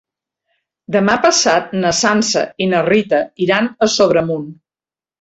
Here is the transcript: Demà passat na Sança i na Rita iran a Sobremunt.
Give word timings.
Demà 0.95 1.17
passat 1.25 1.77
na 1.85 1.93
Sança 1.99 2.45
i 2.67 2.71
na 2.75 2.83
Rita 2.91 3.23
iran 3.49 3.73
a 3.89 3.95
Sobremunt. 4.01 4.53